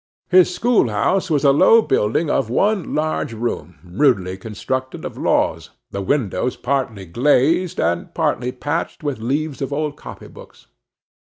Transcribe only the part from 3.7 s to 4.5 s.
rudely